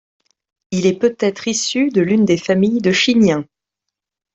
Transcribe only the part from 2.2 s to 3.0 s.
des familles de